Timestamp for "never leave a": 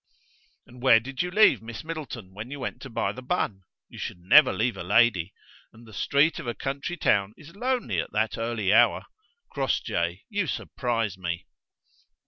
4.17-4.81